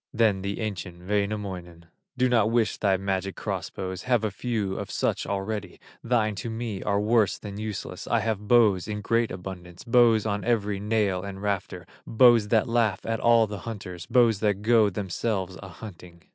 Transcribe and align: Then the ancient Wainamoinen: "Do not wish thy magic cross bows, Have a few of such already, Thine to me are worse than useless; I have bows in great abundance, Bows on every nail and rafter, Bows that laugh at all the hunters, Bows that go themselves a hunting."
Then 0.11 0.41
the 0.41 0.61
ancient 0.61 1.07
Wainamoinen: 1.07 1.85
"Do 2.17 2.27
not 2.27 2.49
wish 2.49 2.77
thy 2.77 2.97
magic 2.97 3.35
cross 3.35 3.69
bows, 3.69 4.01
Have 4.01 4.23
a 4.23 4.31
few 4.31 4.75
of 4.79 4.89
such 4.89 5.27
already, 5.27 5.79
Thine 6.03 6.33
to 6.37 6.49
me 6.49 6.81
are 6.81 6.99
worse 6.99 7.37
than 7.37 7.59
useless; 7.59 8.07
I 8.07 8.19
have 8.21 8.47
bows 8.47 8.87
in 8.87 9.01
great 9.01 9.29
abundance, 9.29 9.83
Bows 9.83 10.25
on 10.25 10.43
every 10.43 10.79
nail 10.79 11.21
and 11.21 11.39
rafter, 11.39 11.85
Bows 12.07 12.47
that 12.47 12.67
laugh 12.67 13.05
at 13.05 13.19
all 13.19 13.45
the 13.45 13.59
hunters, 13.59 14.07
Bows 14.07 14.39
that 14.39 14.63
go 14.63 14.89
themselves 14.89 15.55
a 15.61 15.67
hunting." 15.69 16.23